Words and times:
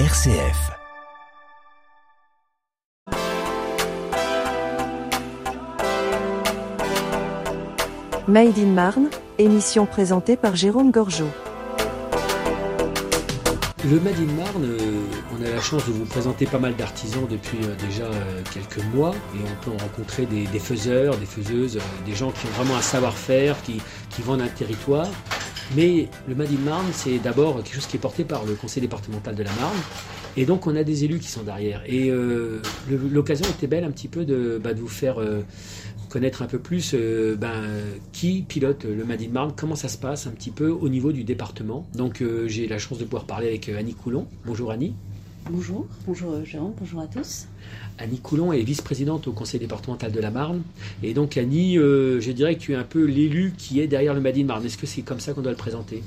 RCF. 0.00 0.72
Made 8.26 8.58
in 8.58 8.72
Marne, 8.74 9.08
émission 9.38 9.86
présentée 9.86 10.36
par 10.36 10.56
Jérôme 10.56 10.90
Gorgeau. 10.90 11.28
Le 13.88 14.00
Made 14.00 14.18
in 14.18 14.32
Marne, 14.32 14.64
euh, 14.64 14.78
on 15.32 15.44
a 15.46 15.48
la 15.48 15.60
chance 15.60 15.86
de 15.86 15.92
vous 15.92 16.06
présenter 16.06 16.46
pas 16.46 16.58
mal 16.58 16.74
d'artisans 16.74 17.28
depuis 17.30 17.58
euh, 17.62 17.76
déjà 17.86 18.04
euh, 18.04 18.42
quelques 18.52 18.84
mois 18.92 19.14
et 19.36 19.38
on 19.44 19.64
peut 19.64 19.70
en 19.70 19.78
rencontrer 19.78 20.26
des, 20.26 20.48
des 20.48 20.58
faiseurs, 20.58 21.16
des 21.18 21.26
faiseuses, 21.26 21.78
des 22.04 22.14
gens 22.16 22.32
qui 22.32 22.46
ont 22.46 22.62
vraiment 22.62 22.76
un 22.76 22.82
savoir-faire, 22.82 23.62
qui, 23.62 23.80
qui 24.10 24.22
vendent 24.22 24.42
un 24.42 24.48
territoire. 24.48 25.06
Mais 25.76 26.08
le 26.28 26.34
Made 26.34 26.50
in 26.52 26.64
Marne, 26.64 26.86
c'est 26.92 27.18
d'abord 27.18 27.62
quelque 27.62 27.74
chose 27.74 27.86
qui 27.86 27.96
est 27.96 28.00
porté 28.00 28.24
par 28.24 28.44
le 28.44 28.54
conseil 28.54 28.80
départemental 28.80 29.34
de 29.34 29.42
la 29.42 29.52
Marne. 29.52 29.76
Et 30.36 30.46
donc 30.46 30.66
on 30.66 30.74
a 30.76 30.84
des 30.84 31.04
élus 31.04 31.18
qui 31.18 31.28
sont 31.28 31.42
derrière. 31.42 31.82
Et 31.86 32.10
euh, 32.10 32.60
l'occasion 32.90 33.46
était 33.48 33.66
belle 33.66 33.84
un 33.84 33.90
petit 33.90 34.08
peu 34.08 34.24
de, 34.24 34.60
bah, 34.62 34.72
vous 34.72 34.88
faire 34.88 35.20
euh, 35.20 35.42
connaître 36.08 36.42
un 36.42 36.46
peu 36.46 36.58
plus 36.58 36.92
euh, 36.94 37.36
ben, 37.36 37.62
qui 38.12 38.42
pilote 38.42 38.84
le 38.84 39.04
Made 39.04 39.22
in 39.22 39.28
Marne, 39.28 39.52
comment 39.56 39.76
ça 39.76 39.88
se 39.88 39.98
passe 39.98 40.26
un 40.26 40.32
petit 40.32 40.50
peu 40.50 40.68
au 40.68 40.88
niveau 40.88 41.12
du 41.12 41.24
département. 41.24 41.86
Donc 41.94 42.22
j'ai 42.46 42.66
la 42.66 42.78
chance 42.78 42.98
de 42.98 43.04
pouvoir 43.04 43.24
parler 43.24 43.48
avec 43.48 43.68
Annie 43.68 43.94
Coulon. 43.94 44.26
Bonjour 44.44 44.70
Annie. 44.70 44.94
Bonjour, 45.50 45.86
bonjour 46.06 46.32
euh, 46.32 46.44
Jérôme, 46.44 46.72
bonjour 46.78 47.00
à 47.00 47.06
tous. 47.06 47.48
Annie 47.98 48.18
Coulon 48.18 48.54
est 48.54 48.62
vice-présidente 48.62 49.28
au 49.28 49.32
conseil 49.32 49.60
départemental 49.60 50.10
de 50.10 50.18
la 50.18 50.30
Marne. 50.30 50.62
Et 51.02 51.12
donc 51.12 51.36
Annie, 51.36 51.76
euh, 51.76 52.18
je 52.18 52.32
dirais 52.32 52.54
que 52.54 52.60
tu 52.60 52.72
es 52.72 52.76
un 52.76 52.82
peu 52.82 53.04
l'élu 53.04 53.52
qui 53.58 53.78
est 53.80 53.86
derrière 53.86 54.14
le 54.14 54.22
Made 54.22 54.38
in 54.38 54.44
Marne. 54.44 54.64
Est-ce 54.64 54.78
que 54.78 54.86
c'est 54.86 55.02
comme 55.02 55.20
ça 55.20 55.34
qu'on 55.34 55.42
doit 55.42 55.52
le 55.52 55.58
présenter? 55.58 56.02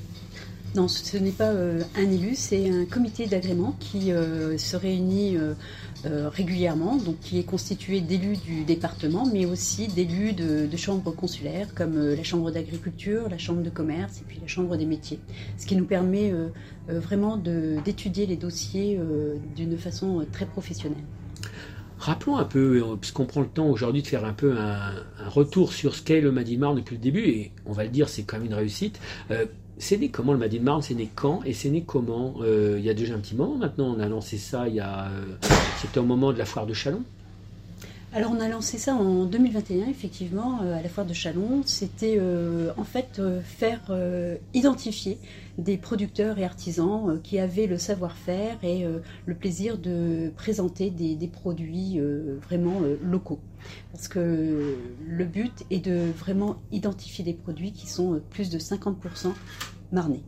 Non, 0.77 0.88
ce 0.88 1.17
n'est 1.17 1.31
pas 1.31 1.49
euh, 1.49 1.81
un 1.95 2.12
élu, 2.12 2.36
c'est 2.36 2.70
un 2.70 2.86
comité 2.86 3.26
d'agrément 3.26 3.76
qui 3.80 4.12
euh, 4.12 4.59
se 4.59 4.77
réunit 4.77 5.36
euh, 5.36 6.30
régulièrement, 6.30 6.97
donc 6.97 7.19
qui 7.19 7.39
est 7.39 7.44
constitué 7.44 8.00
d'élus 8.00 8.38
du 8.38 8.64
département, 8.64 9.25
mais 9.25 9.47
aussi 9.47 9.88
d'élus 9.88 10.34
de, 10.34 10.78
chambres 10.78 11.09
consulaires 11.09 11.73
comme 11.73 11.97
la 11.97 12.22
chambre 12.22 12.52
d'agriculture, 12.52 13.28
la 13.28 13.39
chambre 13.39 13.64
de 13.64 13.72
commerce 13.72 14.19
et 14.19 14.23
puis 14.28 14.38
la 14.39 14.45
chambre 14.45 14.78
des 14.78 14.86
métiers. 14.86 15.19
Ce 15.58 15.66
qui 15.66 15.75
nous 15.75 15.86
permet 15.86 16.31
vraiment 16.88 17.38
d'étudier 17.38 18.28
les 18.28 18.38
dossiers 18.38 19.00
d'une 19.56 19.75
façon 19.80 20.23
très 20.31 20.45
professionnelle. 20.45 21.03
Rappelons 21.97 22.38
un 22.38 22.45
peu, 22.45 22.95
puisqu'on 23.02 23.25
prend 23.25 23.41
le 23.41 23.47
temps 23.47 23.67
aujourd'hui 23.67 24.03
de 24.03 24.08
faire 24.08 24.23
un 24.25 24.34
peu 24.34 24.56
un, 24.59 24.94
retour 25.25 25.73
sur 25.73 25.95
ce 25.95 26.03
qu'est 26.03 26.22
le 26.22 26.31
Marne 26.31 26.75
depuis 26.75 26.97
le 26.97 27.02
début, 27.02 27.25
et 27.25 27.52
on 27.66 27.72
va 27.72 27.84
le 27.84 27.89
dire, 27.89 28.08
c'est 28.08 28.22
quand 28.22 28.38
même 28.38 28.45
une 28.45 28.53
réussite. 28.53 29.00
C'est 29.80 29.97
né 29.97 30.09
comment 30.09 30.33
le 30.33 30.39
Made 30.39 30.53
in 30.56 30.61
Marne 30.61 30.81
C'est 30.81 30.95
né 30.95 31.09
quand 31.14 31.42
Et 31.45 31.53
c'est 31.53 31.70
né 31.70 31.83
comment? 31.86 32.36
Euh, 32.42 32.75
Il 32.80 32.86
y 32.86 32.89
a 32.89 32.94
déjà 32.94 33.14
un 33.16 33.20
petit 33.20 33.36
moment 33.36 33.56
maintenant, 33.56 33.94
on 33.95 34.00
a 34.00 34.08
lancé 34.08 34.38
ça 34.38 34.67
il 34.67 34.75
y 34.75 34.80
a. 34.80 35.06
euh, 35.06 35.47
C'était 35.81 36.00
au 36.00 36.06
moment 36.06 36.34
de 36.34 36.38
la 36.38 36.45
foire 36.45 36.66
de 36.66 36.73
Chalon. 36.73 37.03
Alors 38.14 38.31
on 38.31 38.39
a 38.39 38.47
lancé 38.47 38.78
ça 38.78 38.95
en 38.95 39.25
2021 39.25 39.88
effectivement 39.89 40.61
euh, 40.64 40.80
à 40.80 40.81
la 40.81 40.89
foire 40.89 41.06
de 41.06 41.14
Chalon. 41.14 41.61
C'était 41.66 42.19
en 42.78 42.84
fait 42.84 43.22
faire 43.44 43.92
identifier 44.53 45.17
des 45.58 45.78
producteurs 45.78 46.39
et 46.39 46.44
artisans 46.45 47.19
qui 47.23 47.38
avaient 47.38 47.67
le 47.67 47.78
savoir-faire 47.78 48.58
et 48.64 48.86
le 49.25 49.36
plaisir 49.36 49.78
de 49.78 50.31
présenter 50.36 50.89
des, 50.89 51.28
produits 51.28 52.00
vraiment 52.41 52.81
locaux. 53.03 53.39
Parce 53.91 54.07
que 54.07 54.75
le 55.07 55.25
but 55.25 55.65
est 55.69 55.79
de 55.79 56.11
vraiment 56.17 56.61
identifier 56.71 57.23
des 57.23 57.33
produits 57.33 57.71
qui 57.71 57.87
sont 57.87 58.15
euh, 58.15 58.23
plus 58.29 58.49
de 58.49 58.59
50% 58.59 59.33
marnais. 59.91 60.21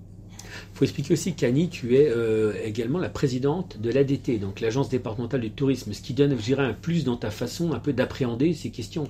Il 0.73 0.77
faut 0.77 0.83
expliquer 0.83 1.13
aussi 1.13 1.33
qu'Annie, 1.33 1.69
tu 1.69 1.95
es 1.95 2.09
euh, 2.09 2.53
également 2.63 2.99
la 2.99 3.09
présidente 3.09 3.79
de 3.79 3.91
l'ADT, 3.91 4.39
donc 4.39 4.61
l'Agence 4.61 4.89
départementale 4.89 5.41
du 5.41 5.51
tourisme, 5.51 5.93
ce 5.93 6.01
qui 6.01 6.13
donne, 6.13 6.35
je 6.37 6.43
dirais, 6.43 6.63
un 6.65 6.73
plus 6.73 7.03
dans 7.03 7.17
ta 7.17 7.29
façon 7.29 7.73
un 7.73 7.79
peu 7.79 7.93
d'appréhender 7.93 8.53
ces 8.53 8.71
questions. 8.71 9.07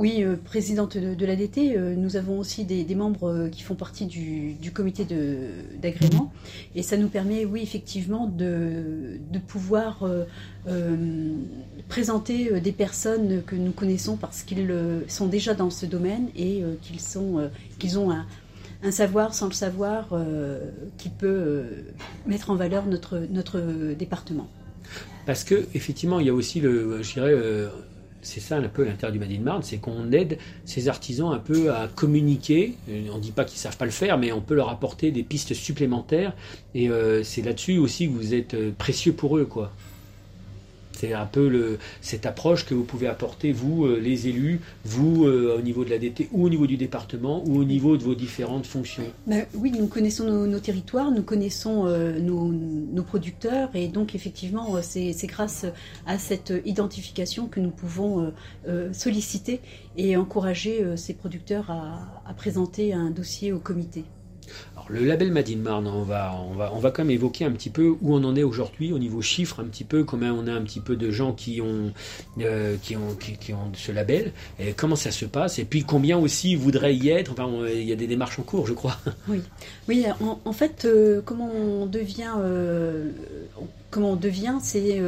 Oui, 0.00 0.24
euh, 0.24 0.34
présidente 0.34 0.96
de, 0.96 1.26
l'ADT, 1.26 1.76
euh, 1.76 1.94
nous 1.94 2.16
avons 2.16 2.38
aussi 2.38 2.64
des, 2.64 2.94
membres 2.94 3.28
euh, 3.28 3.48
qui 3.50 3.60
font 3.60 3.74
partie 3.74 4.06
du, 4.06 4.56
comité 4.72 5.06
d'agrément 5.78 6.32
et 6.74 6.82
ça 6.82 6.96
nous 6.96 7.08
permet, 7.08 7.44
oui, 7.44 7.60
effectivement, 7.62 8.26
de, 8.26 9.20
pouvoir 9.46 10.08
présenter 11.88 12.60
des 12.60 12.72
personnes 12.72 13.42
que 13.42 13.56
nous 13.56 13.72
connaissons 13.72 14.16
parce 14.16 14.42
qu'ils 14.42 14.74
sont 15.06 15.26
déjà 15.26 15.52
dans 15.52 15.68
ce 15.68 15.84
domaine 15.84 16.28
et 16.34 16.62
qu'ils 16.80 17.00
qu'ils 17.78 17.98
ont 17.98 18.10
un, 18.10 18.90
savoir 18.90 19.34
sans 19.34 19.48
le 19.48 19.52
savoir 19.52 20.16
qui 20.96 21.10
peut 21.10 21.64
mettre 22.26 22.48
en 22.50 22.54
valeur 22.54 22.86
notre, 22.86 23.18
notre 23.30 23.60
département. 23.94 24.48
Parce 25.26 25.44
que 25.44 25.66
effectivement, 25.74 26.20
il 26.20 26.26
y 26.26 26.30
a 26.30 26.34
aussi 26.34 26.60
le, 26.60 27.02
je 27.02 27.12
dirais, 27.12 27.34
c'est 28.22 28.40
ça 28.40 28.56
un 28.56 28.68
peu 28.68 28.84
l'intérêt 28.84 29.12
du 29.12 29.18
Made 29.18 29.32
in 29.32 29.40
Marne, 29.40 29.62
c'est 29.62 29.78
qu'on 29.78 30.12
aide 30.12 30.38
ces 30.64 30.88
artisans 30.88 31.32
un 31.32 31.38
peu 31.38 31.72
à 31.72 31.88
communiquer. 31.88 32.74
Euh, 32.88 33.08
On 33.12 33.16
ne 33.16 33.22
dit 33.22 33.32
pas 33.32 33.44
qu'ils 33.44 33.58
savent 33.58 33.76
pas 33.76 33.84
le 33.84 33.90
faire, 33.90 34.18
mais 34.18 34.32
on 34.32 34.40
peut 34.40 34.54
leur 34.54 34.68
apporter 34.68 35.10
des 35.10 35.22
pistes 35.22 35.54
supplémentaires. 35.54 36.34
Et 36.74 36.88
euh, 36.90 37.22
c'est 37.22 37.42
là-dessus 37.42 37.78
aussi 37.78 38.08
que 38.08 38.12
vous 38.12 38.34
êtes 38.34 38.54
euh, 38.54 38.72
précieux 38.76 39.12
pour 39.12 39.38
eux, 39.38 39.46
quoi. 39.46 39.72
C'est 41.00 41.14
un 41.14 41.24
peu 41.24 41.78
cette 42.02 42.26
approche 42.26 42.66
que 42.66 42.74
vous 42.74 42.84
pouvez 42.84 43.06
apporter, 43.06 43.52
vous, 43.52 43.86
euh, 43.86 43.98
les 43.98 44.28
élus, 44.28 44.60
vous, 44.84 45.24
euh, 45.24 45.56
au 45.58 45.62
niveau 45.62 45.82
de 45.82 45.88
l'ADT, 45.88 46.28
ou 46.30 46.44
au 46.44 46.50
niveau 46.50 46.66
du 46.66 46.76
département, 46.76 47.42
ou 47.46 47.56
au 47.56 47.64
niveau 47.64 47.96
de 47.96 48.02
vos 48.02 48.14
différentes 48.14 48.66
fonctions. 48.66 49.04
Ben 49.26 49.46
oui, 49.54 49.70
nous 49.70 49.86
connaissons 49.86 50.24
nos, 50.46 50.58
territoires, 50.58 51.10
nous 51.10 51.22
connaissons 51.22 51.86
euh, 51.86 52.18
nos, 52.18 53.02
producteurs 53.02 53.70
et 53.74 53.88
donc 53.88 54.14
effectivement 54.14 54.76
c'est 54.82 55.26
grâce 55.26 55.64
à 56.06 56.18
cette 56.18 56.52
identification 56.66 57.46
que 57.46 57.58
nous 57.58 57.70
pouvons 57.70 58.30
solliciter 58.92 59.60
et 59.96 60.18
encourager 60.18 60.84
ces 60.96 61.14
producteurs 61.14 61.70
à 61.70 62.34
présenter 62.34 62.92
un 62.92 63.10
dossier 63.10 63.52
au 63.52 63.58
comité. 63.58 64.04
Alors, 64.74 64.86
le 64.88 65.04
label 65.04 65.32
Made 65.32 65.48
in 65.48 65.56
Marne, 65.56 65.86
on 65.86 66.02
va, 66.02 66.34
on, 66.50 66.54
va, 66.54 66.72
on 66.74 66.78
va 66.78 66.90
quand 66.90 67.02
même 67.02 67.10
évoquer 67.10 67.44
un 67.44 67.50
petit 67.50 67.70
peu 67.70 67.88
où 68.00 68.14
on 68.14 68.24
en 68.24 68.36
est 68.36 68.42
aujourd'hui 68.42 68.92
au 68.92 68.98
niveau 68.98 69.22
chiffre, 69.22 69.60
un 69.60 69.64
petit 69.64 69.84
peu, 69.84 70.04
combien 70.04 70.32
on 70.32 70.46
a 70.46 70.52
un 70.52 70.62
petit 70.62 70.80
peu 70.80 70.96
de 70.96 71.10
gens 71.10 71.32
qui 71.32 71.60
ont, 71.60 71.92
euh, 72.40 72.76
qui 72.82 72.96
ont, 72.96 73.16
ce 73.74 73.92
label, 73.92 74.32
et 74.58 74.72
comment 74.72 74.96
ça 74.96 75.10
se 75.10 75.24
passe, 75.24 75.58
et 75.58 75.64
puis 75.64 75.84
combien 75.84 76.18
aussi 76.18 76.56
voudraient 76.56 76.94
y 76.94 77.10
être. 77.10 77.32
Enfin, 77.32 77.48
il 77.72 77.84
y 77.84 77.92
a 77.92 77.96
des 77.96 78.06
démarches 78.06 78.38
en 78.38 78.42
cours, 78.42 78.66
je 78.66 78.74
crois. 78.74 78.98
Oui, 79.88 80.04
en, 80.20 80.40
en 80.44 80.52
fait, 80.52 80.84
euh, 80.84 81.20
comment 81.24 81.50
on 81.50 81.86
devient, 81.86 82.34
euh, 82.38 83.10
comment 83.90 84.12
on 84.12 84.16
devient, 84.16 84.58
c'est 84.60 85.00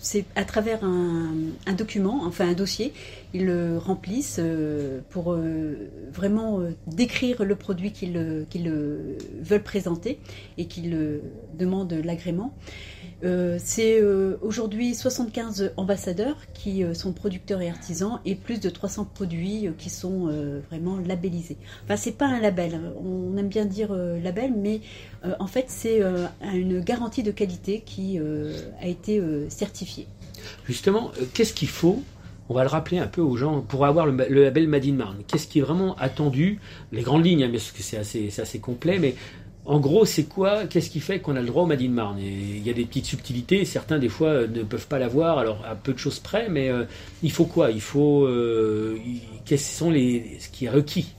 c'est 0.00 0.24
à 0.34 0.44
travers 0.44 0.82
un, 0.82 1.72
document, 1.76 2.22
enfin 2.24 2.48
un 2.48 2.54
dossier. 2.54 2.92
Ils 3.34 3.44
le 3.44 3.78
remplissent 3.78 4.40
euh, 4.40 5.00
pour 5.10 5.32
euh, 5.32 5.90
vraiment 6.12 6.60
euh, 6.60 6.70
décrire 6.86 7.44
le 7.44 7.54
produit 7.54 7.92
qu'ils 7.92 8.18
veulent 9.42 9.62
présenter 9.62 10.18
et 10.58 10.64
qu'ils 10.66 11.20
demandent 11.58 11.92
l'agrément. 12.04 12.54
Euh, 13.22 13.58
c'est 13.62 14.00
euh, 14.00 14.38
aujourd'hui 14.40 14.94
75 14.94 15.72
ambassadeurs 15.76 16.36
qui 16.54 16.82
euh, 16.82 16.94
sont 16.94 17.12
producteurs 17.12 17.60
et 17.60 17.68
artisans 17.68 18.20
et 18.24 18.34
plus 18.34 18.60
de 18.60 18.70
300 18.70 19.10
produits 19.14 19.68
euh, 19.68 19.72
qui 19.76 19.90
sont 19.90 20.30
vraiment 20.70 20.98
labellisés. 20.98 21.56
Enfin, 21.84 21.96
c'est 21.96 22.16
pas 22.16 22.26
un 22.26 22.40
label. 22.40 22.74
hein. 22.74 22.92
On 23.04 23.36
aime 23.36 23.48
bien 23.48 23.64
dire 23.64 23.92
label, 23.92 24.52
mais 24.56 24.80
en 25.38 25.46
fait, 25.46 25.66
c'est 25.68 26.00
une 26.54 26.80
garantie 26.80 27.22
de 27.22 27.30
qualité 27.30 27.82
qui 27.84 28.18
a 28.80 28.86
été 28.86 29.22
certifiée. 29.48 30.06
Justement, 30.66 31.10
qu'est-ce 31.34 31.52
qu'il 31.52 31.68
faut 31.68 32.02
on 32.50 32.54
va 32.54 32.64
le 32.64 32.68
rappeler 32.68 32.98
un 32.98 33.06
peu 33.06 33.20
aux 33.20 33.36
gens 33.36 33.60
pour 33.60 33.86
avoir 33.86 34.06
le, 34.06 34.42
label 34.42 34.66
Made 34.66 34.84
in 34.84 34.94
Marne? 34.94 35.18
Qu'est-ce 35.28 35.46
qui 35.46 35.60
est 35.60 35.62
vraiment 35.62 35.94
attendu? 35.96 36.58
Les 36.90 37.02
grandes 37.02 37.24
lignes, 37.24 37.44
hein, 37.44 37.50
parce 37.50 37.70
que 37.70 37.80
c'est 37.80 37.96
assez, 37.96 38.28
assez 38.40 38.58
complet, 38.58 38.98
mais 38.98 39.14
en 39.66 39.78
gros, 39.78 40.04
c'est 40.04 40.24
quoi 40.24 40.66
Qu'est-ce 40.66 40.90
qui 40.90 41.00
fait 41.00 41.20
qu'on 41.20 41.36
a 41.36 41.40
le 41.40 41.46
droit 41.46 41.64
au 41.64 41.66
Made 41.66 41.82
in 41.82 41.90
Marne? 41.90 42.18
Il 42.18 42.66
y 42.66 42.70
a 42.70 42.72
des 42.72 42.84
petites 42.84 43.04
subtilités. 43.04 43.64
Certains, 43.64 43.98
des 43.98 44.08
fois, 44.08 44.46
ne 44.46 44.62
peuvent 44.62 44.86
pas 44.86 44.98
l'avoir, 44.98 45.38
alors 45.38 45.64
à 45.66 45.74
peu 45.74 45.92
de 45.92 45.98
choses 45.98 46.18
près, 46.18 46.48
mais 46.48 46.70
euh, 46.70 46.84
il 47.22 47.30
faut 47.30 47.44
quoi? 47.44 47.70
Il 47.70 47.82
faut. 47.82 48.24
Euh, 48.24 48.98
quels 49.44 49.58
sont 49.58 49.90
les, 49.90 50.38
ce 50.40 50.48
qui 50.48 50.64
est 50.64 50.70
requis? 50.70 51.14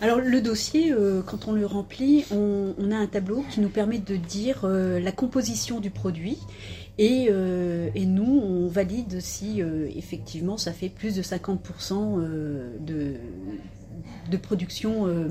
Alors 0.00 0.18
le 0.18 0.40
dossier, 0.42 0.92
euh, 0.92 1.22
quand 1.24 1.48
on 1.48 1.52
le 1.52 1.64
remplit, 1.64 2.24
on, 2.30 2.90
a 2.90 2.96
un 2.96 3.06
tableau 3.06 3.44
qui 3.50 3.60
nous 3.60 3.70
permet 3.70 3.98
de 3.98 4.16
dire 4.16 4.66
la 4.66 5.12
composition 5.12 5.80
du 5.80 5.90
produit. 5.90 6.38
Et, 6.98 7.28
nous, 8.06 8.40
on 8.42 8.68
valide 8.68 9.20
si 9.20 9.60
effectivement 9.94 10.56
ça 10.56 10.72
fait 10.72 10.88
plus 10.88 11.14
de 11.14 11.22
50% 11.22 12.18
euh, 12.18 12.70
de, 12.80 13.14
de 14.30 14.36
production 14.36 15.06
euh, 15.06 15.28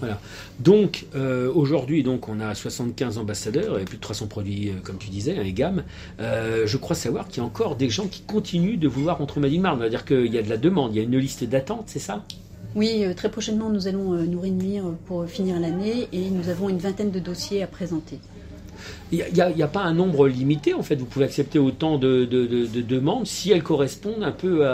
marnaise. 0.00 0.18
Donc 0.58 1.06
euh, 1.14 1.50
aujourd'hui, 1.52 2.02
donc 2.02 2.28
on 2.28 2.40
a 2.40 2.54
75 2.54 3.18
ambassadeurs 3.18 3.78
et 3.78 3.84
plus 3.84 3.96
de 3.96 4.02
300 4.02 4.26
produits, 4.26 4.68
euh, 4.68 4.72
comme 4.82 4.98
tu 4.98 5.08
disais, 5.08 5.36
hein, 5.38 5.42
et 5.42 5.52
gamme. 5.52 5.84
Euh, 6.20 6.66
je 6.66 6.76
crois 6.76 6.96
savoir 6.96 7.28
qu'il 7.28 7.38
y 7.38 7.40
a 7.40 7.46
encore 7.46 7.76
des 7.76 7.90
gens 7.90 8.06
qui 8.06 8.22
continuent 8.22 8.78
de 8.78 8.88
vouloir 8.88 9.20
entrer 9.20 9.40
au 9.40 9.42
Made 9.42 9.52
in 9.52 9.60
Marne. 9.60 9.80
C'est-à-dire 9.80 10.04
qu'il 10.04 10.32
y 10.32 10.38
a 10.38 10.42
de 10.42 10.48
la 10.48 10.56
demande, 10.56 10.94
il 10.94 10.98
y 10.98 11.00
a 11.00 11.04
une 11.04 11.16
liste 11.18 11.44
d'attente, 11.44 11.84
c'est 11.86 11.98
ça? 11.98 12.24
Oui, 12.74 13.04
euh, 13.04 13.14
très 13.14 13.30
prochainement, 13.30 13.68
nous 13.68 13.88
allons 13.88 14.12
nous 14.12 14.40
réunir 14.40 14.84
pour 15.06 15.26
finir 15.26 15.58
l'année 15.58 16.08
et 16.12 16.30
nous 16.30 16.48
avons 16.48 16.68
une 16.68 16.78
vingtaine 16.78 17.10
de 17.10 17.18
dossiers 17.18 17.62
à 17.62 17.66
présenter. 17.66 18.18
Il 19.12 19.24
n'y 19.34 19.62
a, 19.62 19.68
pas 19.68 19.82
un 19.82 19.92
nombre 19.92 20.26
limité, 20.26 20.72
en 20.72 20.82
fait. 20.82 20.96
Vous 20.96 21.04
pouvez 21.04 21.26
accepter 21.26 21.58
autant 21.58 21.98
de, 21.98 22.24
demandes 22.24 23.26
si 23.26 23.50
elles 23.50 23.62
correspondent 23.62 24.22
un 24.22 24.32
peu 24.32 24.66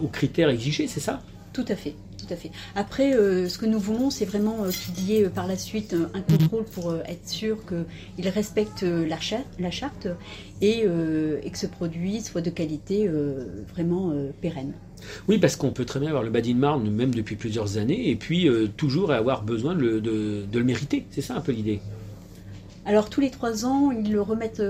aux 0.00 0.08
critères 0.08 0.48
exigés, 0.48 0.86
c'est 0.86 1.00
ça? 1.00 1.20
Tout 1.52 1.64
à 1.68 1.74
fait. 1.74 1.94
Tout 2.26 2.34
à 2.34 2.36
fait. 2.36 2.50
Après, 2.74 3.14
euh, 3.14 3.48
ce 3.48 3.58
que 3.58 3.66
nous 3.66 3.78
voulons, 3.78 4.10
c'est 4.10 4.24
vraiment 4.24 4.64
euh, 4.64 4.70
qu'il 4.70 5.04
y 5.04 5.16
ait 5.16 5.26
euh, 5.26 5.28
par 5.28 5.46
la 5.46 5.56
suite 5.56 5.94
un 6.14 6.20
contrôle 6.20 6.64
pour 6.64 6.94
être 7.06 7.28
sûr 7.28 7.58
qu'il 7.66 8.28
respecte 8.28 8.82
la, 8.82 9.16
la, 9.58 9.70
charte 9.70 10.08
et, 10.60 10.82
que 10.82 11.58
ce 11.58 11.66
produit 11.66 12.20
soit 12.20 12.40
de 12.40 12.50
qualité 12.50 13.08
vraiment 13.72 14.12
pérenne. 14.40 14.72
Oui, 15.28 15.38
parce 15.38 15.56
qu'on 15.56 15.70
peut 15.70 15.84
très 15.84 16.00
bien 16.00 16.08
avoir 16.08 16.24
le 16.24 16.30
Badin 16.30 16.54
Marne, 16.54 16.90
même 16.90 17.14
depuis 17.14 17.36
plusieurs 17.36 17.78
années, 17.78 18.08
et 18.10 18.16
puis 18.16 18.48
toujours 18.76 19.12
avoir 19.12 19.42
besoin 19.42 19.74
de 19.74 19.80
le, 19.80 20.00
de 20.00 20.58
le 20.58 20.64
mériter. 20.64 21.06
C'est 21.10 21.22
ça 21.22 21.34
un 21.36 21.40
peu 21.40 21.52
l'idée. 21.52 21.80
Alors 22.84 23.10
tous 23.10 23.20
les 23.20 23.30
trois 23.30 23.64
ans, 23.66 23.90
ils 23.90 24.12
le 24.12 24.22
remettent, 24.22 24.62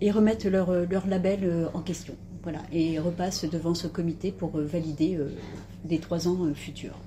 et 0.00 0.10
remettent 0.10 0.46
leur, 0.46 0.72
leur 0.86 1.06
label 1.06 1.68
en 1.74 1.80
question. 1.80 2.14
Voilà, 2.42 2.60
et 2.72 2.98
repassent 2.98 3.44
devant 3.44 3.74
ce 3.74 3.86
comité 3.86 4.32
pour 4.32 4.50
valider 4.56 5.18
des 5.84 5.98
trois 5.98 6.28
ans 6.28 6.44
euh, 6.44 6.54
futurs. 6.54 6.98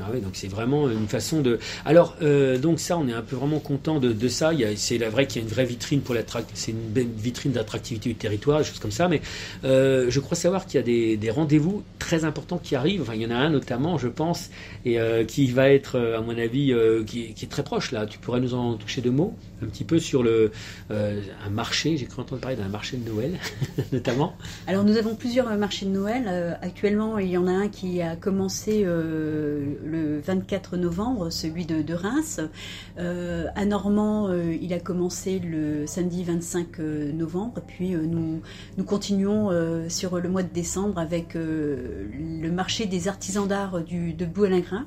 Ah 0.00 0.10
donc 0.22 0.32
c'est 0.34 0.48
vraiment 0.48 0.90
une 0.90 1.06
façon 1.06 1.40
de. 1.40 1.58
Alors, 1.84 2.16
euh, 2.20 2.58
donc 2.58 2.80
ça, 2.80 2.98
on 2.98 3.08
est 3.08 3.12
un 3.12 3.22
peu 3.22 3.36
vraiment 3.36 3.60
content 3.60 3.98
de, 3.98 4.28
ça. 4.28 4.52
C'est 4.76 4.98
la 4.98 5.08
vrai 5.08 5.26
qu'il 5.26 5.40
y 5.40 5.44
a 5.44 5.48
une 5.48 5.52
vraie 5.52 5.64
vitrine 5.64 6.00
pour 6.00 6.14
c'est 6.54 6.72
une 6.72 7.10
vitrine 7.16 7.52
d'attractivité 7.52 8.10
du 8.10 8.14
territoire, 8.14 8.58
des 8.58 8.64
choses 8.64 8.78
comme 8.78 8.90
ça. 8.90 9.08
Mais 9.08 9.22
euh, 9.64 10.06
je 10.10 10.20
crois 10.20 10.36
savoir 10.36 10.66
qu'il 10.66 10.80
y 10.80 10.82
a 10.82 11.16
des, 11.16 11.30
rendez-vous 11.30 11.82
très 11.98 12.24
importants 12.24 12.58
qui 12.58 12.76
arrivent. 12.76 13.02
Enfin, 13.02 13.14
il 13.14 13.22
y 13.22 13.26
en 13.26 13.30
a 13.30 13.36
un 13.36 13.50
notamment, 13.50 13.96
je 13.96 14.08
pense, 14.08 14.50
et 14.84 14.98
qui 15.26 15.46
va 15.46 15.70
être, 15.70 15.98
à 15.98 16.20
mon 16.20 16.36
avis, 16.36 16.74
qui, 17.06 17.34
est 17.40 17.50
très 17.50 17.62
proche 17.62 17.92
là. 17.92 18.06
Tu 18.06 18.18
pourrais 18.18 18.40
nous 18.40 18.54
en 18.54 18.74
toucher 18.74 19.00
deux 19.00 19.10
mots 19.10 19.34
un 19.62 19.66
petit 19.66 19.84
peu 19.84 19.98
sur 19.98 20.22
le, 20.22 20.50
euh, 20.90 21.20
un 21.44 21.50
marché. 21.50 21.96
J'ai 21.96 22.06
cru 22.06 22.20
entendre 22.20 22.40
parler 22.40 22.56
d'un 22.56 22.68
marché 22.68 22.96
de 22.96 23.08
Noël, 23.08 23.32
notamment. 23.92 24.36
Alors, 24.66 24.84
nous 24.84 24.96
avons 24.96 25.14
plusieurs 25.14 25.48
marchés 25.56 25.86
de 25.86 25.90
Noël. 25.90 26.24
Euh, 26.28 26.54
actuellement, 26.62 27.18
il 27.18 27.30
y 27.30 27.36
en 27.36 27.46
a 27.46 27.52
un 27.52 27.68
qui 27.68 28.02
a 28.02 28.16
commencé 28.16 28.82
euh, 28.84 29.65
le 29.84 30.20
24 30.20 30.76
novembre, 30.76 31.30
celui 31.30 31.66
de, 31.66 31.94
Reims. 31.94 32.40
à 32.98 33.64
Normand, 33.64 34.32
il 34.32 34.72
a 34.72 34.80
commencé 34.80 35.38
le 35.38 35.86
samedi 35.86 36.24
25 36.24 36.78
novembre. 36.78 37.62
Puis, 37.66 37.90
nous, 37.90 38.84
continuons 38.84 39.50
sur 39.88 40.18
le 40.18 40.28
mois 40.28 40.42
de 40.42 40.52
décembre 40.52 40.98
avec 40.98 41.34
le 41.34 42.50
marché 42.50 42.86
des 42.86 43.08
artisans 43.08 43.46
d'art 43.46 43.80
de 43.82 44.24
Boualingrin. 44.24 44.86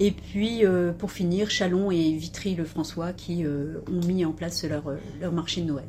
Et 0.00 0.12
puis, 0.12 0.64
euh, 0.64 0.92
pour 0.92 1.10
finir, 1.10 1.50
Chalon 1.50 1.90
et 1.90 2.12
Vitry-le-François 2.12 3.12
qui 3.12 3.44
euh, 3.44 3.80
ont 3.90 4.06
mis 4.06 4.24
en 4.24 4.32
place 4.32 4.64
leur, 4.64 4.86
euh, 4.88 4.96
leur 5.20 5.32
marché 5.32 5.60
de 5.60 5.66
Noël. 5.66 5.88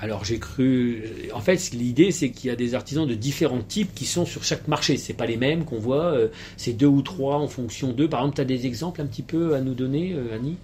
Alors 0.00 0.24
j'ai 0.24 0.38
cru. 0.38 1.04
En 1.34 1.40
fait, 1.40 1.72
l'idée 1.72 2.10
c'est 2.10 2.30
qu'il 2.30 2.48
y 2.48 2.52
a 2.52 2.56
des 2.56 2.74
artisans 2.74 3.06
de 3.06 3.14
différents 3.14 3.62
types 3.62 3.94
qui 3.94 4.06
sont 4.06 4.24
sur 4.24 4.44
chaque 4.44 4.66
marché. 4.66 4.96
C'est 4.96 5.12
pas 5.12 5.26
les 5.26 5.36
mêmes 5.36 5.64
qu'on 5.64 5.78
voit. 5.78 6.16
C'est 6.56 6.72
deux 6.72 6.86
ou 6.86 7.02
trois 7.02 7.36
en 7.36 7.48
fonction 7.48 7.92
d'eux. 7.92 8.08
Par 8.08 8.20
exemple, 8.20 8.36
tu 8.36 8.40
as 8.40 8.46
des 8.46 8.66
exemples 8.66 9.02
un 9.02 9.06
petit 9.06 9.22
peu 9.22 9.54
à 9.54 9.60
nous 9.60 9.74
donner, 9.74 10.16
Annie? 10.34 10.56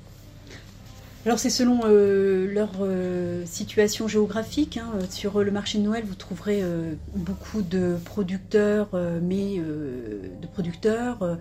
Alors 1.27 1.41
c'est 1.41 1.51
selon 1.51 1.81
euh, 1.87 2.47
leur 2.55 2.71
euh, 2.83 3.45
situation 3.47 4.07
géographique. 4.07 4.77
Hein. 4.77 4.93
Sur 5.11 5.43
le 5.43 5.51
marché 5.51 5.79
de 5.79 5.83
Noël, 5.83 6.05
vous 6.07 6.15
trouverez 6.15 6.61
euh, 6.63 6.93
beaucoup 7.17 7.63
de 7.63 7.97
producteurs, 8.05 8.91
mais 9.23 9.57
de 9.57 10.47
producteurs. 10.53 11.37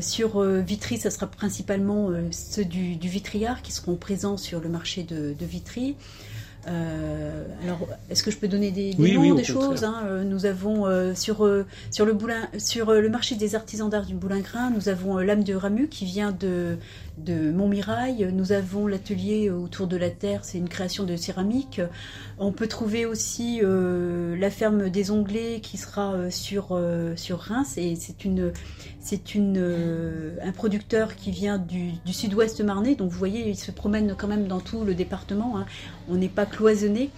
sur 0.00 0.40
Vitry, 0.42 0.98
ça 0.98 1.10
sera 1.10 1.26
principalement 1.26 2.10
ceux 2.30 2.64
du, 2.64 2.96
Vitriard 3.02 3.62
qui 3.62 3.72
seront 3.72 3.96
présents 3.96 4.36
sur 4.36 4.60
le 4.60 4.68
marché 4.68 5.02
de 5.02 5.44
Vitry. 5.44 5.96
Euh, 6.68 7.44
alors, 7.64 7.88
est-ce 8.10 8.22
que 8.22 8.30
je 8.30 8.36
peux 8.36 8.48
donner 8.48 8.70
des, 8.70 8.94
noms, 8.94 9.34
des 9.34 9.44
choses 9.44 9.84
hein? 9.84 10.02
Euh, 10.04 10.24
Nous 10.24 10.44
avons 10.44 10.86
euh, 10.86 11.14
sur 11.14 11.48
sur 11.90 12.04
le 12.04 12.12
boulin, 12.12 12.48
sur 12.58 12.92
le 12.92 13.08
marché 13.08 13.34
des 13.34 13.54
artisans 13.54 13.88
d'art 13.88 14.04
du 14.04 14.14
Boulingrin, 14.14 14.70
nous 14.70 14.88
avons 14.88 15.18
l'âme 15.18 15.44
de 15.44 15.54
Ramu 15.54 15.88
qui 15.88 16.04
vient 16.04 16.32
de 16.32 16.76
de 17.18 17.50
Montmirail. 17.50 18.30
Nous 18.32 18.52
avons 18.52 18.86
l'atelier 18.86 19.50
autour 19.50 19.86
de 19.86 19.96
la 19.96 20.10
terre, 20.10 20.44
c'est 20.44 20.58
une 20.58 20.68
création 20.68 21.04
de 21.04 21.16
céramique. 21.16 21.80
On 22.38 22.52
peut 22.52 22.68
trouver 22.68 23.06
aussi 23.06 23.60
la 23.62 24.50
ferme 24.50 24.90
des 24.90 25.10
Onglets 25.10 25.60
qui 25.60 25.78
sera 25.78 26.30
sur 26.30 26.78
sur 27.16 27.38
Reims 27.38 27.76
et 27.76 27.96
c'est 27.96 28.24
une 28.24 28.52
c'est 29.00 29.34
une, 29.34 30.36
un 30.42 30.52
producteur 30.52 31.16
qui 31.16 31.30
vient 31.30 31.58
du, 31.58 31.92
sud-ouest 32.06 32.60
marnais, 32.60 32.94
donc 32.94 33.10
vous 33.10 33.18
voyez, 33.18 33.48
il 33.48 33.56
se 33.56 33.70
promène 33.70 34.14
quand 34.16 34.28
même 34.28 34.46
dans 34.46 34.60
tout 34.60 34.84
le 34.84 34.94
département. 34.94 35.58
Hein. 35.58 35.66
On 36.10 36.16
n'est 36.16 36.28
pas 36.28 36.46
cloisonné. 36.46 37.10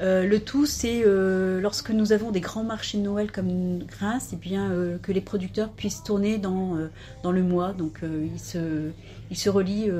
Euh, 0.00 0.26
le 0.26 0.40
tout, 0.40 0.66
c'est 0.66 1.02
euh, 1.04 1.60
lorsque 1.60 1.90
nous 1.90 2.12
avons 2.12 2.30
des 2.30 2.40
grands 2.40 2.64
marchés 2.64 2.98
de 2.98 3.02
Noël 3.02 3.32
comme 3.32 3.80
Reims, 4.00 4.28
et 4.32 4.34
eh 4.34 4.36
bien 4.36 4.70
que 5.02 5.12
les 5.12 5.20
producteurs 5.20 5.70
puissent 5.70 6.02
tourner 6.02 6.38
dans, 6.38 6.76
le 7.24 7.42
mois. 7.42 7.72
Donc 7.72 8.00
ils, 8.02 8.40
se, 8.40 8.90
ils 9.30 9.50
relient 9.50 9.90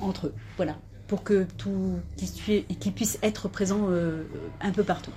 entre 0.00 0.28
eux, 0.28 0.34
voilà, 0.56 0.76
pour 1.08 1.22
que 1.22 1.46
tout 1.58 1.98
qu'ils 2.16 2.92
puissent 2.92 3.18
être 3.22 3.48
présents 3.48 3.88
un 4.60 4.70
peu 4.70 4.84
partout. 4.84 5.12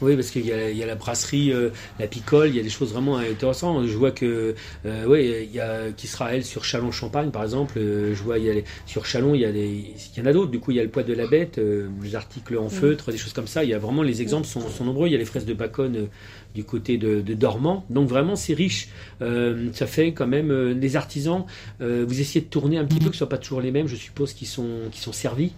Oui, 0.00 0.14
parce 0.14 0.30
qu'il 0.30 0.44
y, 0.44 0.48
y, 0.48 0.82
a 0.82 0.86
la 0.86 0.94
brasserie, 0.94 1.52
euh, 1.52 1.70
la 1.98 2.06
picole, 2.06 2.48
il 2.50 2.56
y 2.56 2.60
a 2.60 2.62
des 2.62 2.70
choses 2.70 2.92
vraiment 2.92 3.16
intéressantes. 3.16 3.86
Je 3.86 3.96
vois 3.96 4.12
que, 4.12 4.54
euh, 4.86 5.04
oui, 5.06 5.46
il 5.48 5.54
y 5.54 5.60
a 5.60 5.90
qui 5.90 6.06
sera 6.06 6.34
elle 6.34 6.44
sur 6.44 6.64
Chalon-Champagne, 6.64 7.30
par 7.30 7.42
exemple. 7.42 7.74
Euh, 7.78 8.14
je 8.14 8.22
vois, 8.22 8.38
il 8.38 8.44
y 8.44 8.50
a 8.50 8.54
les, 8.54 8.64
sur 8.86 9.04
Chalon, 9.06 9.34
il 9.34 9.40
y 9.40 9.44
a 9.44 9.50
des, 9.50 9.66
il 9.66 10.18
y 10.18 10.22
en 10.22 10.26
a 10.26 10.32
d'autres. 10.32 10.52
Du 10.52 10.60
coup, 10.60 10.70
il 10.70 10.76
y 10.76 10.80
a 10.80 10.84
le 10.84 10.88
poids 10.88 11.02
de 11.02 11.12
la 11.12 11.26
bête, 11.26 11.58
euh, 11.58 11.88
les 12.02 12.14
articles 12.14 12.56
en 12.56 12.66
mm. 12.66 12.70
feutre, 12.70 13.10
des 13.10 13.18
choses 13.18 13.32
comme 13.32 13.48
ça. 13.48 13.64
Il 13.64 13.70
y 13.70 13.74
a 13.74 13.78
vraiment 13.78 14.02
les 14.02 14.22
exemples 14.22 14.46
sont, 14.46 14.68
sont 14.68 14.84
nombreux. 14.84 15.08
Il 15.08 15.12
y 15.12 15.16
a 15.16 15.18
les 15.18 15.24
fraises 15.24 15.46
de 15.46 15.54
Bacon 15.54 16.08
du 16.54 16.64
côté 16.64 16.96
de, 16.96 17.20
de, 17.20 17.34
Dormant. 17.34 17.84
Donc 17.90 18.08
vraiment, 18.08 18.36
c'est 18.36 18.54
riche. 18.54 18.88
ça 19.20 19.86
fait 19.86 20.12
quand 20.12 20.26
même 20.26 20.52
les 20.78 20.96
artisans. 20.96 21.44
vous 21.80 22.20
essayez 22.20 22.40
de 22.40 22.50
tourner 22.50 22.78
un 22.78 22.84
petit 22.84 22.98
peu, 22.98 23.06
que 23.06 23.12
ce 23.12 23.18
soit 23.18 23.28
pas 23.28 23.38
toujours 23.38 23.60
les 23.60 23.70
mêmes, 23.70 23.88
je 23.88 23.96
suppose, 23.96 24.32
qui 24.32 24.46
sont 24.46 24.88
qui 24.90 25.00
sont 25.00 25.12
servis. 25.12 25.52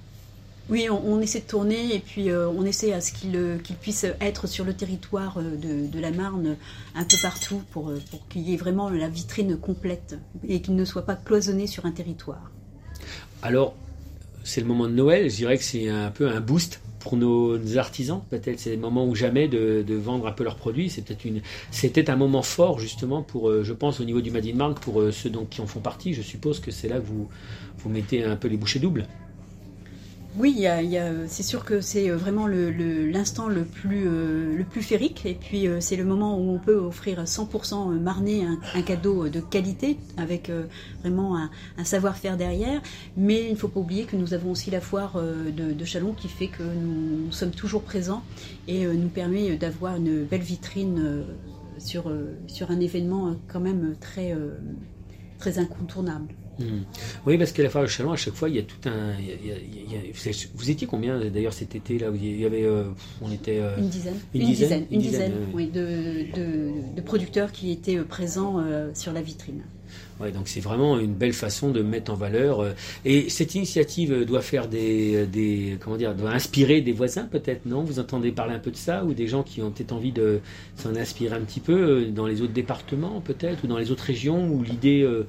Oui, 0.70 0.86
on, 0.88 1.20
essaie 1.20 1.40
de 1.40 1.46
tourner 1.46 1.96
et 1.96 1.98
puis 1.98 2.30
euh, 2.30 2.48
on 2.48 2.64
essaie 2.64 2.92
à 2.92 3.00
ce 3.00 3.12
qu'il 3.12 3.34
euh, 3.34 3.56
puisse 3.80 4.06
être 4.20 4.46
sur 4.46 4.64
le 4.64 4.72
territoire 4.72 5.38
euh, 5.38 5.88
de, 5.88 6.00
la 6.00 6.12
Marne 6.12 6.56
un 6.94 7.02
peu 7.02 7.16
partout 7.20 7.60
pour, 7.72 7.92
qu'il 8.28 8.42
y 8.42 8.54
ait 8.54 8.56
vraiment 8.56 8.88
la 8.88 9.08
vitrine 9.08 9.56
complète 9.56 10.16
et 10.46 10.62
qu'il 10.62 10.76
ne 10.76 10.84
soit 10.84 11.04
pas 11.04 11.16
cloisonné 11.16 11.66
sur 11.66 11.86
un 11.86 11.90
territoire. 11.90 12.52
Alors, 13.42 13.74
c'est 14.44 14.60
le 14.60 14.68
moment 14.68 14.86
de 14.86 14.92
Noël, 14.92 15.28
je 15.28 15.34
dirais 15.34 15.58
que 15.58 15.64
c'est 15.64 15.88
un 15.88 16.12
peu 16.12 16.28
un 16.28 16.40
boost 16.40 16.80
pour 17.00 17.16
nos, 17.16 17.76
artisans, 17.76 18.22
peut-être 18.30 18.60
c'est 18.60 18.70
le 18.70 18.80
moment 18.80 19.06
ou 19.06 19.16
jamais 19.16 19.48
de, 19.48 19.84
vendre 19.94 20.28
un 20.28 20.32
peu 20.32 20.44
leurs 20.44 20.56
produits. 20.56 20.88
C'était 20.88 22.10
un 22.10 22.16
moment 22.16 22.42
fort 22.42 22.78
justement 22.78 23.22
pour, 23.22 23.64
je 23.64 23.72
pense, 23.72 24.00
au 24.00 24.04
niveau 24.04 24.20
du 24.20 24.30
Made 24.30 24.46
in 24.46 24.54
Marne, 24.54 24.74
pour 24.74 25.02
ceux 25.10 25.32
qui 25.50 25.60
en 25.62 25.66
font 25.66 25.80
partie. 25.80 26.12
Je 26.12 26.22
suppose 26.22 26.60
que 26.60 26.70
c'est 26.70 26.88
là 26.88 26.96
que 26.96 27.06
vous, 27.06 27.28
vous 27.78 27.88
mettez 27.88 28.22
un 28.24 28.36
peu 28.36 28.48
les 28.48 28.58
bouchées 28.58 28.78
doubles. 28.80 29.06
Oui, 30.36 30.64
c'est 31.26 31.42
sûr 31.42 31.64
que 31.64 31.80
c'est 31.80 32.08
euh, 32.08 32.16
vraiment 32.16 32.46
l'instant 32.46 33.48
le, 33.48 33.64
plus, 33.64 34.06
euh, 34.06 34.56
le 34.56 34.62
plus 34.62 34.82
férique. 34.82 35.26
Et 35.26 35.34
puis, 35.34 35.66
euh, 35.66 35.80
c'est 35.80 35.96
le 35.96 36.04
moment 36.04 36.38
où 36.38 36.52
on 36.54 36.58
peut 36.58 36.76
offrir 36.76 37.24
100% 37.24 37.98
marné 37.98 38.44
un, 38.44 38.82
cadeau 38.82 39.28
de 39.28 39.40
qualité 39.40 39.98
avec 40.16 40.50
vraiment 41.00 41.36
un, 41.36 41.84
savoir-faire 41.84 42.36
derrière. 42.36 42.80
Mais 43.16 43.44
il 43.44 43.52
ne 43.52 43.56
faut 43.56 43.68
pas 43.68 43.80
oublier 43.80 44.04
que 44.04 44.16
nous 44.16 44.32
avons 44.32 44.52
aussi 44.52 44.70
la 44.70 44.80
foire 44.80 45.20
de, 45.20 45.84
Chalon 45.84 46.12
qui 46.12 46.28
fait 46.28 46.46
que 46.46 46.62
nous, 46.62 47.32
sommes 47.32 47.50
toujours 47.50 47.82
présents 47.82 48.22
et 48.68 48.86
nous 48.86 49.08
permet 49.08 49.56
d'avoir 49.56 49.96
une 49.96 50.24
belle 50.24 50.42
vitrine 50.42 51.24
sur 51.78 52.06
un 52.06 52.80
événement 52.80 53.36
quand 53.48 53.60
même 53.60 53.96
très, 54.00 54.34
très 55.40 55.58
incontournable. 55.58 56.28
Hmm. 56.58 56.82
Oui, 57.26 57.38
parce 57.38 57.52
qu'à 57.52 57.62
la 57.62 57.70
fois 57.70 57.80
de 57.80 57.86
Chalon, 57.86 58.12
à 58.12 58.16
chaque 58.16 58.34
fois, 58.34 58.50
il 58.50 58.56
y 58.56 58.58
a 58.58 58.62
tout 58.62 58.76
un. 58.86 59.14
vous 60.54 60.70
étiez 60.70 60.86
combien 60.86 61.18
d'ailleurs 61.18 61.54
cet 61.54 61.74
été 61.74 61.98
là? 61.98 62.08
Il 62.14 62.38
y 62.38 62.44
avait, 62.44 62.64
euh, 62.64 62.84
on 63.22 63.32
était 63.32 63.60
euh, 63.60 63.78
une 63.78 63.88
dizaine, 63.88 64.18
une, 64.34 64.44
dizaine, 64.44 64.86
une 64.90 65.00
dizaine, 65.00 65.32
oui, 65.54 65.68
de, 65.68 66.26
de, 66.36 67.00
producteurs 67.00 67.50
qui 67.50 67.72
étaient 67.72 67.96
euh, 67.96 68.04
présents 68.04 68.62
sur 68.94 69.12
la 69.12 69.22
vitrine. 69.22 69.62
Ouais, 70.20 70.32
donc 70.32 70.48
c'est 70.48 70.60
vraiment 70.60 70.98
une 70.98 71.14
belle 71.14 71.32
façon 71.32 71.70
de 71.70 71.82
mettre 71.82 72.12
en 72.12 72.14
valeur. 72.14 72.60
Euh, 72.60 72.72
et 73.04 73.30
cette 73.30 73.54
initiative 73.54 74.24
doit 74.24 74.42
faire 74.42 74.68
doit 74.68 76.30
inspirer 76.30 76.80
des 76.82 76.92
voisins 76.92 77.24
peut-être, 77.24 77.64
non? 77.66 77.82
Vous 77.82 77.98
entendez 77.98 78.30
parler 78.32 78.54
un 78.54 78.58
peu 78.58 78.70
de 78.70 78.76
ça 78.76 79.04
ou 79.04 79.14
des 79.14 79.26
gens 79.26 79.42
qui 79.42 79.62
ont 79.62 79.70
peut-être 79.70 79.92
envie 79.92 80.12
de 80.12 80.40
s'en 80.76 80.94
inspirer 80.94 81.36
un 81.36 81.40
petit 81.40 81.60
peu 81.60 81.72
euh, 81.72 82.10
dans 82.10 82.26
les 82.26 82.42
autres 82.42 82.52
départements 82.52 83.20
peut-être 83.20 83.64
ou 83.64 83.66
dans 83.66 83.78
les 83.78 83.90
autres 83.90 84.04
régions 84.04 84.46
où 84.48 84.62
l'idée, 84.62 85.02
euh, 85.02 85.26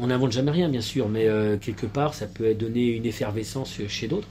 on 0.00 0.06
n'invente 0.06 0.32
jamais 0.32 0.50
rien 0.50 0.68
bien 0.68 0.80
sûr, 0.80 1.08
mais 1.08 1.28
quelque 1.60 1.86
part 1.86 2.14
ça 2.14 2.26
peut 2.26 2.54
donner 2.54 2.88
une 2.88 3.06
effervescence 3.06 3.78
chez 3.88 4.08
d'autres? 4.08 4.28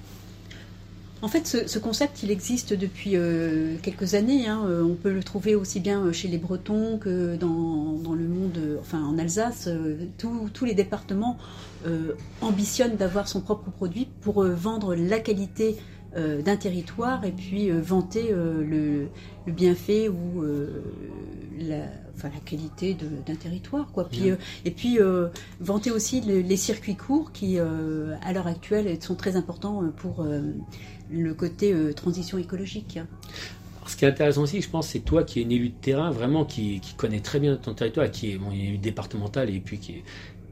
En 1.23 1.27
fait, 1.27 1.45
ce, 1.45 1.79
concept, 1.79 2.23
il 2.23 2.31
existe 2.31 2.73
depuis 2.73 3.11
euh, 3.15 3.75
quelques 3.83 4.15
années. 4.15 4.47
Hein. 4.47 4.63
Euh, 4.65 4.83
on 4.83 4.95
peut 4.95 5.13
le 5.13 5.23
trouver 5.23 5.53
aussi 5.53 5.79
bien 5.79 6.11
chez 6.11 6.27
les 6.27 6.39
Bretons 6.39 6.97
que 6.97 7.35
dans, 7.35 8.15
le 8.15 8.27
monde, 8.27 8.79
enfin 8.79 9.03
en 9.03 9.17
Alsace. 9.19 9.69
tous 10.17 10.65
les 10.65 10.73
départements 10.73 11.37
ambitionnent 12.41 12.95
d'avoir 12.95 13.27
son 13.27 13.41
propre 13.41 13.71
produit 13.71 14.07
pour 14.21 14.43
vendre 14.43 14.95
la 14.95 15.19
qualité 15.19 15.77
d'un 16.15 16.57
territoire 16.57 17.23
et 17.23 17.31
puis 17.31 17.71
vanter 17.71 18.31
le, 18.31 19.07
bienfait 19.47 20.09
ou 20.09 20.43
la, 21.59 21.85
enfin, 22.15 22.29
la 22.33 22.39
qualité 22.43 22.95
d'un 23.25 23.35
territoire. 23.35 23.91
Quoi. 23.91 24.09
Puis, 24.09 24.31
et 24.65 24.71
puis 24.71 24.99
vanter 25.59 25.89
aussi 25.91 26.21
les 26.21 26.57
circuits 26.57 26.95
courts 26.95 27.31
qui, 27.31 27.57
à 27.59 28.33
l'heure 28.33 28.47
actuelle, 28.47 29.01
sont 29.01 29.15
très 29.15 29.35
importants 29.35 29.83
pour 29.97 30.25
le 31.11 31.33
côté 31.33 31.73
euh, 31.73 31.93
transition 31.93 32.37
écologique. 32.37 32.99
ce 33.85 33.95
qui 33.95 34.05
est 34.05 34.07
intéressant 34.07 34.43
aussi, 34.43 34.61
je 34.61 34.69
pense, 34.69 34.87
c'est 34.87 34.99
toi 34.99 35.23
qui 35.23 35.39
es 35.39 35.43
une 35.43 35.51
élue 35.51 35.69
de 35.69 35.81
terrain, 35.81 36.11
vraiment 36.11 36.45
qui, 36.45 36.79
qui 36.79 36.93
connaît 36.93 37.19
très 37.19 37.39
bien 37.39 37.55
ton 37.57 37.73
territoire, 37.73 38.09
qui 38.09 38.31
est 38.31 38.37
mon 38.37 38.51
élu 38.51 38.77
départemental, 38.77 39.49
et 39.49 39.59
puis 39.59 39.77
qui 39.77 40.03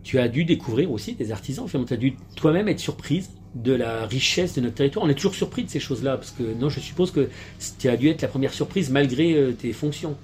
tu 0.03 0.17
as 0.19 0.27
dû 0.27 0.45
découvrir 0.45 0.91
aussi 0.91 1.13
des 1.13 1.31
artisans. 1.31 1.67
tu 1.67 1.93
as 1.93 1.97
dû 1.97 2.15
toi-même 2.35 2.67
être 2.67 2.79
surprise 2.79 3.29
de 3.55 3.73
la 3.73 4.05
richesse 4.05 4.55
de 4.55 4.61
notre 4.61 4.75
territoire. 4.75 5.05
On 5.05 5.09
est 5.09 5.15
toujours 5.15 5.35
surpris 5.35 5.63
de 5.63 5.69
ces 5.69 5.79
choses-là, 5.79 6.17
parce 6.17 6.31
que 6.31 6.43
non, 6.59 6.69
je 6.69 6.79
suppose 6.79 7.11
que 7.11 7.29
tu 7.77 7.89
as 7.89 7.97
dû 7.97 8.09
être 8.09 8.21
la 8.21 8.27
première 8.27 8.53
surprise 8.53 8.89
malgré 8.89 9.33
euh, 9.33 9.51
tes 9.51 9.73
fonctions. 9.73 10.15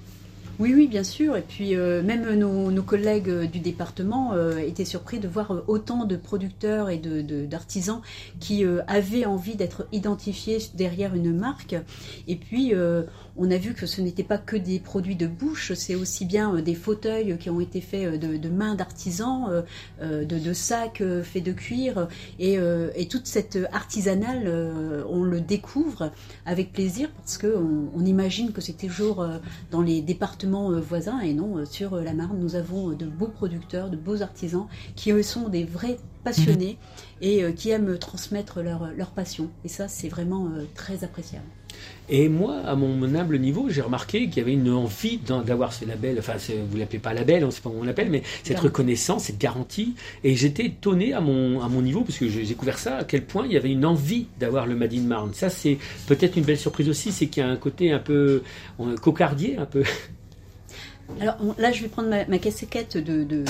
Oui, 0.58 0.72
oui, 0.74 0.86
bien 0.86 1.04
sûr. 1.04 1.36
Et 1.36 1.42
puis 1.42 1.76
euh, 1.76 2.02
même 2.02 2.32
nos, 2.34 2.82
collègues 2.82 3.28
euh, 3.28 3.46
du 3.46 3.58
département 3.58 4.32
euh, 4.32 4.56
étaient 4.56 4.86
surpris 4.86 5.18
de 5.18 5.28
voir 5.28 5.64
autant 5.66 6.06
de 6.06 6.16
producteurs 6.16 6.88
et 6.88 6.96
d'artisans 6.96 8.00
de, 8.00 8.38
qui 8.40 8.64
avaient 8.86 9.26
envie 9.26 9.56
d'être 9.56 9.86
identifiés 9.92 10.58
derrière 10.74 11.14
une 11.14 11.36
marque. 11.36 11.76
Et 12.26 12.36
puis 12.36 12.72
on 13.36 13.50
a 13.50 13.56
vu 13.56 13.74
que 13.74 13.86
ce 13.86 14.00
n'était 14.00 14.22
pas 14.22 14.38
que 14.38 14.56
des 14.56 14.78
produits 14.78 15.16
de 15.16 15.26
bouche, 15.26 15.72
c'est 15.74 15.94
aussi 15.94 16.24
bien 16.24 16.54
des 16.60 16.74
fauteuils 16.74 17.36
qui 17.38 17.50
ont 17.50 17.60
été 17.60 17.80
faits 17.80 18.18
de, 18.18 18.48
mains 18.48 18.74
d'artisans, 18.74 19.64
de, 20.02 20.52
sacs 20.52 21.02
faits 21.22 21.42
de 21.42 21.52
cuir. 21.52 22.08
Et, 22.38 22.58
toute 23.08 23.26
cette 23.26 23.58
artisanale, 23.72 24.50
on 25.08 25.22
le 25.22 25.40
découvre 25.40 26.12
avec 26.44 26.72
plaisir 26.72 27.10
parce 27.16 27.38
qu'on 27.38 27.88
on 27.94 28.04
imagine 28.04 28.52
que 28.52 28.60
c'est 28.60 28.76
toujours 28.76 29.26
dans 29.70 29.82
les 29.82 30.02
départements 30.02 30.45
euh, 30.54 30.80
voisins 30.80 31.20
et 31.20 31.34
non 31.34 31.58
euh, 31.58 31.64
sur 31.64 31.94
euh, 31.94 32.02
la 32.02 32.14
Marne. 32.14 32.38
Nous 32.38 32.54
avons 32.54 32.90
de 32.90 33.06
beaux 33.06 33.28
producteurs, 33.28 33.90
de 33.90 33.96
beaux 33.96 34.22
artisans 34.22 34.66
qui 34.94 35.12
sont 35.22 35.48
des 35.48 35.64
vrais 35.64 35.98
passionnés 36.24 36.78
et 37.20 37.52
qui 37.54 37.70
aiment 37.70 37.98
transmettre 37.98 38.60
leur, 38.60 38.90
leur 38.96 39.10
passion. 39.10 39.48
Et 39.64 39.68
ça, 39.68 39.88
c'est 39.88 40.08
vraiment 40.08 40.50
très 40.74 41.04
appréciable. 41.04 41.46
Et 42.08 42.28
moi, 42.28 42.58
à 42.64 42.76
mon 42.76 43.14
humble 43.14 43.38
niveau, 43.38 43.68
j'ai 43.68 43.80
remarqué 43.80 44.28
qu'il 44.28 44.38
y 44.38 44.40
avait 44.40 44.52
une 44.52 44.70
envie 44.70 45.18
d'avoir 45.18 45.72
ce 45.72 45.84
label, 45.84 46.16
enfin, 46.18 46.34
vous 46.70 46.76
l'appelez 46.76 47.00
pas 47.00 47.12
label, 47.12 47.42
on 47.42 47.48
ne 47.48 47.50
sait 47.50 47.60
pas 47.60 47.68
comment 47.68 47.82
on 47.82 47.84
l'appelle, 47.84 48.10
mais 48.10 48.22
cette 48.44 48.60
reconnaissance, 48.60 49.24
cette 49.24 49.38
garantie. 49.38 49.94
Et 50.22 50.36
j'étais 50.36 50.66
étonné 50.66 51.12
à 51.12 51.20
mon, 51.20 51.60
à 51.62 51.68
mon 51.68 51.82
niveau, 51.82 52.02
parce 52.02 52.18
que 52.18 52.28
j'ai 52.28 52.44
découvert 52.44 52.78
ça, 52.78 52.98
à 52.98 53.04
quel 53.04 53.24
point 53.24 53.44
il 53.46 53.52
y 53.52 53.56
avait 53.56 53.72
une 53.72 53.84
envie 53.84 54.26
d'avoir 54.38 54.66
le 54.66 54.76
Made 54.76 54.94
in 54.94 55.02
Marne. 55.02 55.34
Ça, 55.34 55.50
c'est 55.50 55.78
peut-être 56.06 56.36
une 56.36 56.44
belle 56.44 56.58
surprise 56.58 56.88
aussi, 56.88 57.10
c'est 57.10 57.26
qu'il 57.26 57.42
y 57.42 57.46
a 57.46 57.48
un 57.48 57.56
côté 57.56 57.92
un 57.92 57.98
peu 57.98 58.42
cocardier, 59.02 59.56
un 59.56 59.66
peu. 59.66 59.82
Alors 61.20 61.36
là, 61.58 61.72
je 61.72 61.82
vais 61.82 61.88
prendre 61.88 62.08
ma, 62.08 62.38
casquette 62.38 62.96
de, 62.96 63.44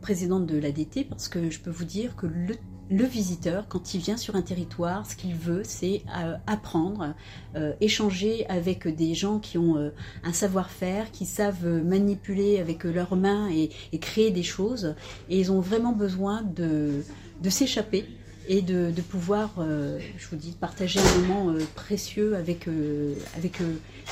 présidente 0.00 0.46
de 0.46 0.58
l'ADT 0.58 1.06
parce 1.08 1.28
que 1.28 1.50
je 1.50 1.60
peux 1.60 1.70
vous 1.70 1.84
dire 1.84 2.16
que 2.16 2.26
le, 2.26 3.04
visiteur, 3.04 3.66
quand 3.68 3.92
il 3.92 4.00
vient 4.00 4.16
sur 4.16 4.36
un 4.36 4.42
territoire, 4.42 5.04
ce 5.04 5.14
qu'il 5.14 5.34
veut, 5.34 5.62
c'est 5.64 6.02
euh, 6.18 6.36
apprendre, 6.46 7.14
euh, 7.54 7.74
échanger 7.82 8.46
avec 8.48 8.88
des 8.88 9.14
gens 9.14 9.38
qui 9.38 9.58
ont 9.58 9.76
euh, 9.76 9.90
un 10.24 10.32
savoir-faire, 10.32 11.10
qui 11.10 11.26
savent 11.26 11.66
manipuler 11.84 12.58
avec 12.58 12.84
leurs 12.84 13.16
mains 13.16 13.50
et, 13.50 13.70
créer 13.98 14.30
des 14.30 14.42
choses. 14.42 14.94
Et 15.28 15.38
ils 15.38 15.52
ont 15.52 15.60
vraiment 15.60 15.92
besoin 15.92 16.42
de 16.42 17.02
s'échapper 17.50 18.06
et 18.48 18.62
de, 18.62 18.90
pouvoir, 19.08 19.50
euh, 19.58 19.98
je 20.16 20.26
vous 20.28 20.36
dis, 20.36 20.56
partager 20.58 20.98
un 20.98 21.18
moment 21.18 21.50
euh, 21.50 21.60
précieux 21.74 22.34
avec, 22.34 22.66
euh, 22.66 23.12
avec 23.36 23.58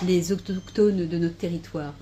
les 0.07 0.31
autochtones 0.31 1.07
de 1.07 1.19
notre 1.19 1.37
territoire. 1.37 1.95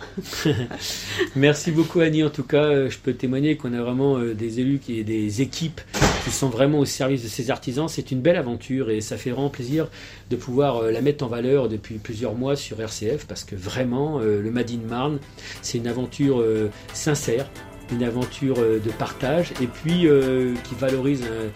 Merci 1.36 1.70
beaucoup 1.70 2.00
Annie, 2.00 2.24
en 2.24 2.30
tout 2.30 2.42
cas, 2.42 2.88
je 2.88 2.98
peux 2.98 3.14
témoigner 3.14 3.56
qu'on 3.56 3.72
a 3.72 3.80
vraiment 3.80 4.18
des 4.18 4.58
élus 4.58 4.80
et 4.88 5.04
des 5.04 5.42
équipes 5.42 5.80
qui 6.24 6.30
sont 6.30 6.48
vraiment 6.48 6.80
au 6.80 6.84
service 6.84 7.22
de 7.22 7.28
ces 7.28 7.50
artisans. 7.50 7.86
C'est 7.88 8.10
une 8.10 8.20
belle 8.20 8.36
aventure 8.36 8.90
et 8.90 9.00
ça 9.00 9.16
fait 9.16 9.30
vraiment 9.30 9.50
plaisir 9.50 9.88
de 10.30 10.36
pouvoir 10.36 10.82
la 10.82 11.00
mettre 11.00 11.24
en 11.24 11.28
valeur 11.28 11.68
depuis 11.68 11.98
plusieurs 11.98 12.34
mois 12.34 12.56
sur 12.56 12.80
RCF 12.80 13.26
parce 13.26 13.44
que 13.44 13.54
vraiment, 13.54 14.18
le 14.18 14.50
Madine 14.50 14.84
Marne, 14.84 15.20
c'est 15.62 15.78
une 15.78 15.86
aventure 15.86 16.44
sincère 16.92 17.48
une 17.92 18.02
aventure 18.02 18.56
euh, 18.58 18.78
de 18.78 18.90
partage 18.90 19.52
et 19.60 19.66
puis 19.66 20.06
euh, 20.06 20.54
qui 20.64 20.74
valorise 20.74 21.24
euh, 21.28 21.48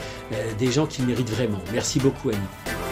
des 0.58 0.70
gens 0.70 0.86
qui 0.86 1.02
méritent 1.02 1.30
vraiment. 1.30 1.60
Merci 1.72 1.98
beaucoup 1.98 2.30
Annie. 2.30 2.87